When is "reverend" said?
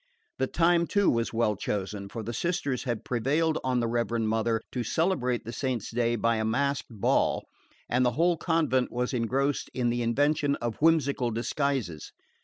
3.87-4.29